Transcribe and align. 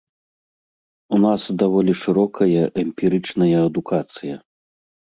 У 1.17 1.19
нас 1.25 1.41
даволі 1.63 1.93
шырокая 2.01 2.63
эмпірычная 2.87 3.57
адукацыя. 3.71 4.35